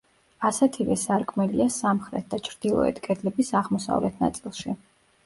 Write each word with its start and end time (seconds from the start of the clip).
ასეთივე 0.49 0.95
სარკმელია 1.01 1.67
სამხრეთ 1.75 2.25
და 2.31 2.39
ჩრდილოეთ 2.47 3.03
კედლების 3.09 3.53
აღმოსავლეთ 3.61 4.19
ნაწილში. 4.27 4.75